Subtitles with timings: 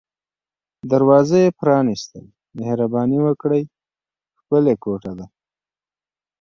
[0.91, 2.25] دروازه یې پرانیستل،
[2.59, 3.63] مهرباني وکړئ،
[4.39, 5.25] ښکلې کوټه ده.